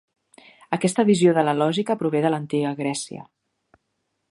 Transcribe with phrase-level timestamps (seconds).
[0.77, 3.25] Aquesta visió de la lògica prové de l'antiga Grècia.